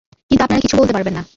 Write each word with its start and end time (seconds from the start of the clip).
কিন্তু 0.31 0.43
আপনারা 0.43 0.61
কিছু 0.61 0.75
বলতে 0.77 0.93
পারবেন 0.93 1.13
না। 1.13 1.23